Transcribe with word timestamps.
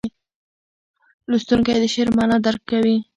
لوستونکی 1.29 1.71
د 1.81 1.85
شعر 1.93 2.07
معنا 2.17 2.37
درک 2.45 2.61
کوي. 2.69 2.97